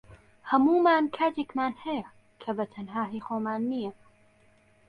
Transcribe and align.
هەموومان 0.49 1.03
کاتێکمان 1.17 1.73
هەیە 1.83 2.07
کە 2.41 2.49
بەتەنها 2.57 3.03
هی 3.11 3.21
خۆمان 3.25 3.61
نییە 3.71 3.93